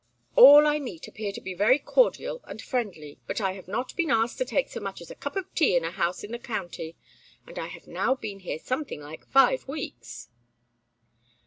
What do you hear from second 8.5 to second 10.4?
something like five weeks."